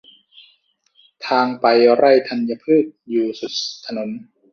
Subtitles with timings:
[1.27, 1.65] ทางไป
[1.95, 3.53] ไร่ธัญพืชอยู่สุด
[3.85, 4.09] ถนน